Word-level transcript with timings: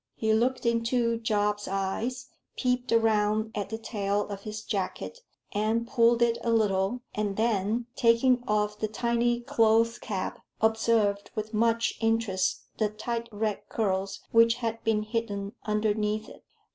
He 0.15 0.33
looked 0.33 0.65
into 0.65 1.19
Job's 1.19 1.67
eyes, 1.67 2.25
peeped 2.57 2.91
round 2.91 3.51
at 3.53 3.69
the 3.69 3.77
tail 3.77 4.27
of 4.29 4.41
his 4.41 4.63
jacket 4.63 5.19
and 5.51 5.87
pulled 5.87 6.23
it 6.23 6.39
a 6.43 6.49
little, 6.49 7.01
and 7.13 7.37
then, 7.37 7.85
taking 7.95 8.43
off 8.47 8.79
the 8.79 8.87
tiny 8.87 9.41
cloth 9.41 10.01
cap, 10.01 10.41
observed 10.59 11.29
with 11.35 11.53
much 11.53 11.99
interest 12.01 12.63
the 12.79 12.89
tight 12.89 13.29
red 13.31 13.69
curls 13.69 14.21
which 14.31 14.55
had 14.55 14.83
been 14.83 15.03
hidden 15.03 15.53
underneath 15.67 16.27
it. 16.29 16.41